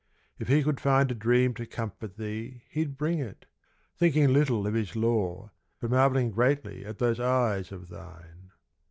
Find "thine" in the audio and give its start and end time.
7.89-8.49